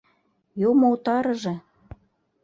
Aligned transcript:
—Юмо 0.69 0.85
утарыже!.. 0.95 1.55